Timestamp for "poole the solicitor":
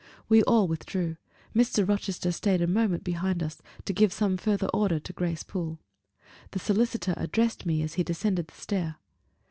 5.43-7.13